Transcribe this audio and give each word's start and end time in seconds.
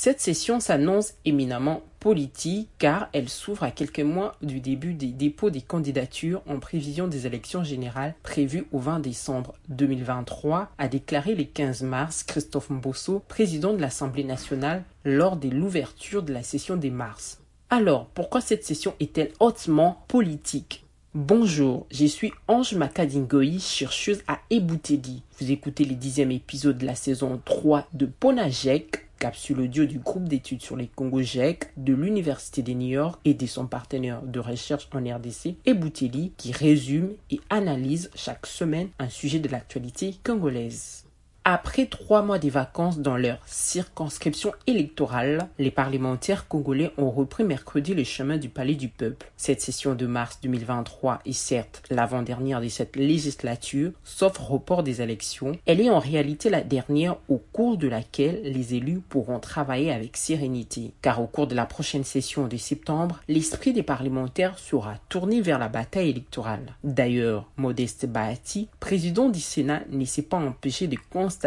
Cette 0.00 0.20
session 0.20 0.60
s'annonce 0.60 1.14
éminemment 1.24 1.82
politique 1.98 2.68
car 2.78 3.08
elle 3.12 3.28
s'ouvre 3.28 3.64
à 3.64 3.72
quelques 3.72 3.98
mois 3.98 4.36
du 4.42 4.60
début 4.60 4.94
des 4.94 5.08
dépôts 5.08 5.50
des 5.50 5.60
candidatures 5.60 6.40
en 6.46 6.60
prévision 6.60 7.08
des 7.08 7.26
élections 7.26 7.64
générales 7.64 8.14
prévues 8.22 8.68
au 8.70 8.78
20 8.78 9.00
décembre 9.00 9.54
2023, 9.70 10.70
a 10.78 10.86
déclaré 10.86 11.34
le 11.34 11.42
15 11.42 11.82
mars 11.82 12.22
Christophe 12.22 12.70
Mbosso, 12.70 13.24
président 13.26 13.72
de 13.72 13.80
l'Assemblée 13.80 14.22
nationale, 14.22 14.84
lors 15.04 15.36
de 15.36 15.48
l'ouverture 15.48 16.22
de 16.22 16.32
la 16.32 16.44
session 16.44 16.76
des 16.76 16.90
mars. 16.90 17.40
Alors, 17.68 18.06
pourquoi 18.14 18.40
cette 18.40 18.64
session 18.64 18.94
est-elle 19.00 19.32
hautement 19.40 20.04
politique? 20.06 20.84
Bonjour, 21.12 21.88
je 21.90 22.06
suis 22.06 22.32
Ange 22.46 22.74
Makadingoï, 22.74 23.58
chercheuse 23.58 24.22
à 24.28 24.38
Ebouteli. 24.50 25.24
Vous 25.40 25.50
écoutez 25.50 25.84
le 25.84 25.96
dixième 25.96 26.30
épisode 26.30 26.78
de 26.78 26.86
la 26.86 26.94
saison 26.94 27.40
3 27.44 27.88
de 27.94 28.06
Ponajek, 28.06 29.07
capsule 29.18 29.60
audio 29.60 29.84
du 29.84 29.98
groupe 29.98 30.28
d'études 30.28 30.62
sur 30.62 30.76
les 30.76 30.86
Congo 30.86 31.20
GEC 31.20 31.72
de 31.76 31.92
l'Université 31.92 32.62
de 32.62 32.72
New 32.72 32.88
York 32.88 33.20
et 33.24 33.34
de 33.34 33.46
son 33.46 33.66
partenaire 33.66 34.22
de 34.22 34.38
recherche 34.40 34.88
en 34.94 35.00
RDC, 35.00 35.56
Ebouteli, 35.66 36.32
qui 36.36 36.52
résume 36.52 37.12
et 37.30 37.40
analyse 37.50 38.10
chaque 38.14 38.46
semaine 38.46 38.88
un 38.98 39.08
sujet 39.08 39.40
de 39.40 39.48
l'actualité 39.48 40.14
congolaise. 40.24 41.07
Après 41.50 41.86
trois 41.86 42.20
mois 42.20 42.38
de 42.38 42.50
vacances 42.50 42.98
dans 42.98 43.16
leur 43.16 43.38
circonscription 43.46 44.52
électorale, 44.66 45.48
les 45.58 45.70
parlementaires 45.70 46.46
congolais 46.46 46.92
ont 46.98 47.10
repris 47.10 47.42
mercredi 47.42 47.94
le 47.94 48.04
chemin 48.04 48.36
du 48.36 48.50
Palais 48.50 48.74
du 48.74 48.90
Peuple. 48.90 49.30
Cette 49.38 49.62
session 49.62 49.94
de 49.94 50.06
mars 50.06 50.40
2023 50.42 51.20
est 51.24 51.32
certes 51.32 51.82
l'avant-dernière 51.88 52.60
de 52.60 52.68
cette 52.68 52.96
législature, 52.96 53.92
sauf 54.04 54.36
report 54.36 54.82
des 54.82 55.00
élections. 55.00 55.52
Elle 55.64 55.80
est 55.80 55.88
en 55.88 56.00
réalité 56.00 56.50
la 56.50 56.60
dernière 56.60 57.16
au 57.30 57.38
cours 57.38 57.78
de 57.78 57.88
laquelle 57.88 58.42
les 58.44 58.74
élus 58.74 59.00
pourront 59.08 59.40
travailler 59.40 59.90
avec 59.90 60.18
sérénité. 60.18 60.92
Car 61.00 61.18
au 61.22 61.26
cours 61.26 61.46
de 61.46 61.54
la 61.54 61.64
prochaine 61.64 62.04
session 62.04 62.46
de 62.46 62.58
septembre, 62.58 63.22
l'esprit 63.26 63.72
des 63.72 63.82
parlementaires 63.82 64.58
sera 64.58 64.96
tourné 65.08 65.40
vers 65.40 65.58
la 65.58 65.68
bataille 65.68 66.10
électorale. 66.10 66.74
D'ailleurs, 66.84 67.46
Modeste 67.56 68.04
Bahati, 68.04 68.68
président 68.80 69.30
du 69.30 69.40
Sénat, 69.40 69.80
ne 69.90 70.04
s'est 70.04 70.20
pas 70.20 70.36
empêché 70.36 70.88
de 70.88 70.98
constater 71.10 71.37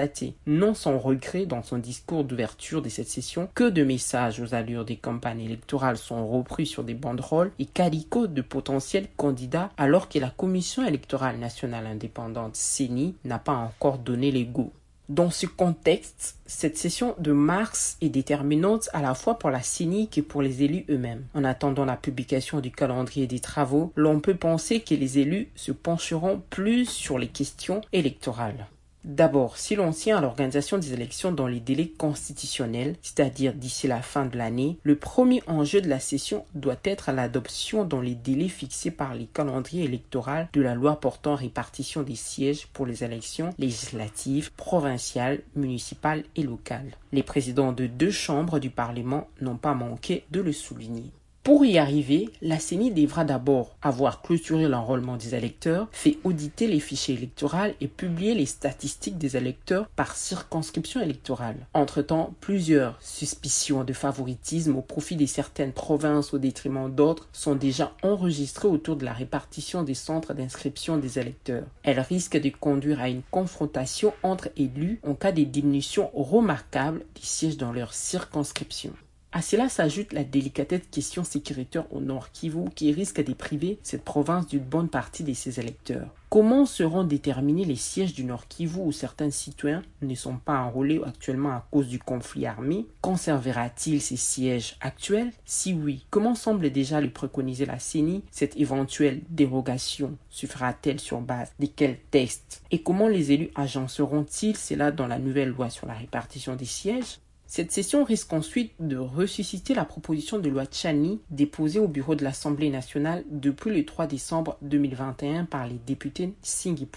non 0.46 0.74
sans 0.74 0.98
regret 0.98 1.46
dans 1.46 1.64
son 1.64 1.78
discours 1.78 2.24
d'ouverture 2.24 2.82
de 2.82 2.90
cette 2.90 3.10
session, 3.10 3.50
que 3.54 3.70
de 3.70 3.84
messages 3.84 4.40
aux 4.40 4.54
allures 4.54 4.86
des 4.86 4.96
campagnes 4.96 5.42
électorales 5.42 5.98
sont 5.98 6.28
repris 6.28 6.66
sur 6.66 6.84
des 6.84 6.94
banderoles 6.94 7.52
et 7.60 7.66
calicots 7.66 8.28
de 8.28 8.42
potentiels 8.42 9.08
candidats 9.18 9.72
alors 9.78 10.10
que 10.10 10.20
la 10.20 10.30
Commission 10.30 10.86
électorale 10.86 11.38
nationale 11.38 11.88
indépendante 11.88 12.56
CENI 12.56 13.16
n'a 13.26 13.40
pas 13.40 13.54
encore 13.54 13.98
donné 13.98 14.32
les 14.32 14.46
goûts. 14.46 14.72
Dans 15.12 15.30
ce 15.30 15.46
contexte, 15.46 16.38
cette 16.46 16.78
session 16.78 17.16
de 17.20 17.34
mars 17.34 17.98
est 18.00 18.08
déterminante 18.08 18.88
à 18.94 19.02
la 19.02 19.14
fois 19.14 19.38
pour 19.38 19.50
la 19.50 19.62
CENI 19.62 20.08
que 20.08 20.22
pour 20.22 20.42
les 20.42 20.64
élus 20.64 20.86
eux-mêmes. 20.90 21.26
En 21.34 21.44
attendant 21.44 21.84
la 21.84 21.98
publication 21.98 22.62
du 22.62 22.72
calendrier 22.72 23.28
des 23.28 23.42
travaux, 23.42 23.92
l'on 23.98 24.22
peut 24.22 24.36
penser 24.36 24.80
que 24.80 24.96
les 24.96 25.20
élus 25.20 25.50
se 25.56 25.74
pencheront 25.74 26.42
plus 26.50 26.86
sur 26.86 27.20
les 27.20 27.28
questions 27.28 27.82
électorales. 27.92 28.68
D'abord, 29.04 29.58
si 29.58 29.76
l'on 29.76 29.92
tient 29.92 30.18
à 30.18 30.22
l'organisation 30.22 30.78
des 30.78 30.94
élections 30.94 31.32
dans 31.32 31.48
les 31.48 31.60
délais 31.60 31.88
constitutionnels, 31.88 32.96
c'est-à-dire 33.02 33.54
d'ici 33.54 33.88
la 33.88 34.02
fin 34.02 34.26
de 34.26 34.38
l'année, 34.38 34.78
le 34.84 34.96
premier 34.96 35.42
enjeu 35.48 35.82
de 35.82 35.90
la 35.90 36.00
session 36.00 36.46
doit 36.54 36.80
être 36.84 37.12
l'adoption 37.12 37.84
dans 37.84 38.02
les 38.02 38.14
délais 38.14 38.48
fixés 38.48 38.92
par 38.92 39.16
les 39.16 39.26
calendriers 39.26 39.86
électoraux 39.86 40.46
de 40.54 40.62
la 40.62 40.76
loi 40.76 41.00
portant 41.00 41.36
répartition 41.36 42.04
des 42.04 42.16
sièges 42.16 42.68
pour 42.68 42.86
les 42.86 43.04
élections 43.04 43.50
législatives, 43.58 44.52
provinciales, 44.54 45.42
municipales 45.56 46.24
et 46.36 46.44
locales. 46.44 46.96
Les 47.12 47.24
présidents 47.24 47.72
de 47.72 47.88
deux 47.88 48.12
chambres 48.12 48.60
du 48.60 48.70
Parlement 48.70 49.28
n'ont 49.42 49.58
pas 49.58 49.74
manqué 49.74 50.26
de 50.32 50.42
le 50.42 50.54
souligner. 50.54 51.12
Pour 51.44 51.66
y 51.66 51.80
arriver, 51.80 52.30
la 52.44 52.60
CENI 52.60 52.92
devra 52.92 53.26
d'abord 53.26 53.76
avoir 53.82 54.22
clôturé 54.22 54.68
l'enrôlement 54.68 55.18
des 55.18 55.34
électeurs, 55.34 55.88
fait 55.92 56.20
auditer 56.24 56.68
les 56.68 56.80
fichiers 56.80 57.16
électoraux 57.16 57.74
et 57.82 57.88
publier 57.88 58.36
les 58.36 58.46
statistiques 58.46 59.18
des 59.18 59.38
électeurs 59.38 59.88
par 59.96 60.16
circonscription 60.16 61.02
électorale. 61.02 61.56
Entre-temps, 61.74 62.36
plusieurs 62.42 62.96
suspicions 63.02 63.84
de 63.84 63.92
favoritisme 63.92 64.76
au 64.76 64.84
profit 64.84 65.16
de 65.16 65.26
certaines 65.26 65.74
provinces 65.74 66.32
au 66.32 66.38
détriment 66.38 66.94
d'autres 66.94 67.28
sont 67.34 67.56
déjà 67.56 67.92
enregistrées 68.04 68.68
autour 68.68 68.96
de 68.96 69.06
la 69.06 69.14
répartition 69.14 69.82
des 69.82 69.96
centres 69.96 70.36
d'inscription 70.36 70.98
des 70.98 71.18
électeurs. 71.18 71.66
Elles 71.82 72.02
risquent 72.02 72.40
de 72.40 72.50
conduire 72.50 73.02
à 73.02 73.10
une 73.10 73.24
confrontation 73.32 74.14
entre 74.22 74.50
élus 74.58 75.00
en 75.02 75.16
cas 75.16 75.32
de 75.32 75.44
diminution 75.44 76.12
remarquable 76.14 77.00
des 77.16 77.24
sièges 77.24 77.58
dans 77.58 77.72
leur 77.72 77.96
circonscription. 77.96 78.94
À 79.34 79.42
cela 79.42 79.70
s'ajoute 79.70 80.12
la 80.12 80.26
délicatesse 80.26 80.82
question 80.92 81.24
sécuritaire 81.24 81.86
au 81.94 82.02
Nord 82.02 82.34
Kivu 82.34 82.66
qui 82.76 82.92
risque 82.92 83.24
de 83.24 83.32
priver 83.34 83.80
cette 83.82 84.04
province 84.04 84.46
d'une 84.46 84.60
bonne 84.60 84.90
partie 84.90 85.24
de 85.24 85.34
ses 85.34 85.58
électeurs. 85.58 86.10
Comment 86.30 86.66
seront 86.66 87.06
déterminés 87.06 87.64
les 87.64 87.78
sièges 87.78 88.14
du 88.14 88.26
Nord 88.26 88.50
Kivu 88.50 88.80
où 88.82 88.92
certains 88.92 89.32
citoyens 89.32 89.84
ne 90.02 90.16
sont 90.16 90.36
pas 90.36 90.60
enrôlés 90.60 91.00
actuellement 91.06 91.52
à 91.52 91.66
cause 91.72 91.88
du 91.88 91.98
conflit 91.98 92.46
armé? 92.46 92.88
Conservera-t-il 93.00 94.02
ces 94.02 94.18
sièges 94.18 94.76
actuels? 94.82 95.32
Si 95.46 95.74
oui, 95.74 96.06
comment 96.10 96.36
semble 96.36 96.70
déjà 96.70 97.00
le 97.00 97.10
préconiser 97.10 97.66
la 97.66 97.80
CENI? 97.80 98.26
Cette 98.32 98.58
éventuelle 98.58 99.22
dérogation 99.30 100.18
se 100.30 100.46
fera-t-elle 100.46 101.00
sur 101.00 101.22
base 101.22 101.54
de 101.58 101.68
quels 101.68 102.00
textes? 102.12 102.64
Et 102.70 102.84
comment 102.84 103.08
les 103.08 103.32
élus 103.32 103.52
agenceront-ils 103.56 104.58
cela 104.58 104.92
dans 104.92 105.08
la 105.08 105.20
nouvelle 105.20 105.50
loi 105.50 105.70
sur 105.70 105.88
la 105.88 105.94
répartition 105.94 106.58
des 106.58 106.66
sièges? 106.66 107.20
Cette 107.52 107.74
session 107.74 108.06
risque 108.06 108.32
ensuite 108.32 108.72
de 108.80 108.96
ressusciter 108.96 109.74
la 109.74 109.84
proposition 109.84 110.40
de 110.40 110.48
loi 110.48 110.64
Chani 110.72 111.20
déposée 111.32 111.80
au 111.80 111.90
bureau 111.90 112.16
de 112.16 112.24
l'Assemblée 112.24 112.70
nationale 112.70 113.26
depuis 113.30 113.76
le 113.76 113.84
3 113.84 114.08
décembre 114.08 114.58
2021 114.62 115.44
par 115.44 115.68
les 115.68 115.78
députés 115.86 116.34
Singhi 116.42 116.88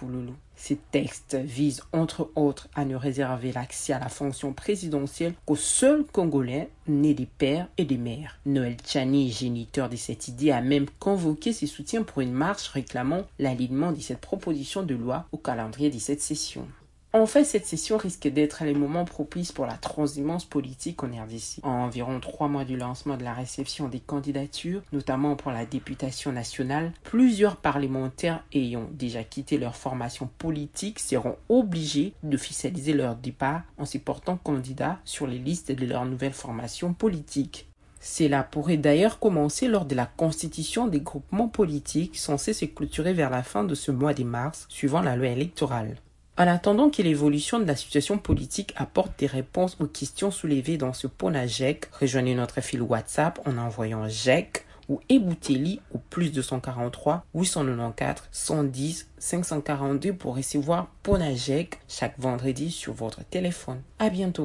Ces 0.55 0.79
textes 0.93 1.35
visent 1.35 1.83
entre 1.93 2.31
autres 2.37 2.69
à 2.77 2.85
ne 2.85 2.95
réserver 2.95 3.51
l'accès 3.51 3.95
à 3.95 3.99
la 3.99 4.09
fonction 4.09 4.53
présidentielle 4.53 5.35
qu'aux 5.45 5.57
seuls 5.57 6.05
Congolais 6.05 6.71
nés 6.87 7.15
des 7.15 7.27
pères 7.27 7.67
et 7.77 7.85
des 7.85 7.99
mères. 7.99 8.39
Noël 8.47 8.77
Chani, 8.87 9.33
géniteur 9.33 9.89
de 9.89 9.97
cette 9.97 10.29
idée, 10.29 10.53
a 10.53 10.61
même 10.61 10.87
convoqué 11.01 11.53
ses 11.53 11.67
soutiens 11.67 12.05
pour 12.05 12.21
une 12.21 12.33
marche 12.33 12.69
réclamant 12.69 13.25
l'alignement 13.41 13.91
de 13.91 14.01
cette 14.01 14.21
proposition 14.21 14.85
de 14.85 14.95
loi 14.95 15.27
au 15.33 15.37
calendrier 15.37 15.91
de 15.91 15.99
cette 15.99 16.23
session. 16.23 16.69
En 17.15 17.27
fait, 17.27 17.45
cette 17.45 17.65
session 17.65 17.97
risque 17.97 18.27
d'être 18.27 18.65
les 18.65 18.75
moments 18.75 19.05
propices 19.05 19.53
pour 19.53 19.67
la 19.67 19.75
transhumance 19.75 20.45
politique 20.45 21.05
en 21.05 21.07
RDC. 21.07 21.61
En 21.63 21.85
environ 21.85 22.19
trois 22.19 22.49
mois 22.49 22.65
du 22.65 22.77
lancement 22.77 23.17
de 23.17 23.23
la 23.23 23.33
réception 23.33 23.89
des 23.89 24.01
candidatures, 24.01 24.83
notamment 24.93 25.37
pour 25.37 25.53
la 25.53 25.65
députation 25.65 26.33
nationale, 26.33 26.91
plusieurs 27.05 27.55
parlementaires 27.55 28.43
ayant 28.53 28.89
déjà 28.91 29.23
quitté 29.23 29.59
leur 29.59 29.77
formation 29.77 30.29
politique 30.39 30.99
seront 30.99 31.37
obligés 31.49 32.15
d'officialiser 32.25 32.95
leur 32.95 33.15
départ 33.15 33.63
en 33.79 33.85
se 33.85 33.99
portant 33.99 34.37
candidats 34.37 34.99
sur 35.05 35.29
les 35.29 35.39
listes 35.39 35.71
de 35.71 35.87
leur 35.87 36.07
nouvelle 36.07 36.33
formation 36.33 36.95
politique. 36.95 37.69
Cela 38.01 38.43
pourrait 38.43 38.77
d'ailleurs 38.77 39.21
commencer 39.21 39.69
lors 39.69 39.85
de 39.85 39.95
la 39.95 40.07
constitution 40.07 40.89
des 40.89 41.01
groupements 41.01 41.47
politiques 41.47 42.19
censés 42.19 42.55
se 42.55 42.65
clôturer 42.65 43.13
vers 43.13 43.31
la 43.31 43.45
fin 43.45 43.63
de 43.63 43.77
ce 43.77 43.93
mois 43.93 44.15
de 44.15 44.25
mars, 44.25 44.67
suivant 44.69 45.01
la 45.01 45.15
loi 45.15 45.29
électorale. 45.29 45.95
En 46.37 46.49
attendant 46.49 46.91
que 46.91 47.01
l'évolution 47.01 47.61
de 47.61 47.65
la 47.65 47.77
situation 47.77 48.19
politique 48.19 48.75
apporte 48.77 49.17
des 49.21 49.27
réponses 49.27 49.77
aux 49.79 49.87
questions 49.87 50.33
soulevées 50.33 50.77
dans 50.77 50.93
ce 50.93 51.07
PONAGEC, 51.07 51.87
rejoignez 52.01 52.35
notre 52.35 52.61
fil 52.61 52.83
WhatsApp 52.83 53.39
en 53.47 53.57
envoyant 53.57 54.09
GEC 54.09 54.67
ou 54.89 55.01
Ebouteli 55.09 55.81
au 55.95 55.99
plus 55.99 56.33
243 56.33 57.25
894 57.35 58.25
110 58.33 59.11
542 59.19 60.13
pour 60.13 60.37
recevoir 60.37 60.89
PONAGEC 61.05 61.79
chaque 61.89 62.19
vendredi 62.19 62.73
sur 62.73 62.95
votre 62.95 63.25
téléphone. 63.25 63.81
À 64.01 64.11
bientôt. 64.11 64.43